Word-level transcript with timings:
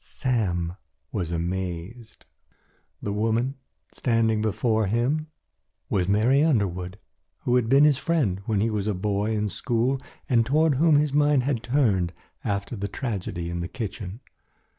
Sam 0.03 0.77
was 1.11 1.31
amazed. 1.31 2.25
The 3.03 3.13
woman 3.13 3.57
standing 3.93 4.41
before 4.41 4.87
him 4.87 5.27
was 5.91 6.07
Mary 6.07 6.43
Underwood, 6.43 6.97
who 7.41 7.55
had 7.55 7.69
been 7.69 7.83
his 7.83 7.99
friend 7.99 8.41
when 8.47 8.61
he 8.61 8.71
was 8.71 8.87
a 8.87 8.95
boy 8.95 9.35
in 9.37 9.47
school 9.47 10.01
and 10.27 10.43
toward 10.43 10.73
whom 10.81 10.95
his 10.95 11.13
mind 11.13 11.43
had 11.43 11.61
turned 11.61 12.13
after 12.43 12.75
the 12.75 12.87
tragedy 12.87 13.47
in 13.51 13.59
the 13.59 13.67
kitchen. 13.67 14.21